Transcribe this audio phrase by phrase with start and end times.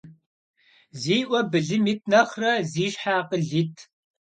[1.01, 3.75] Зи Ӏуэ былым ит нэхърэ зи щхьэ акъыл ит.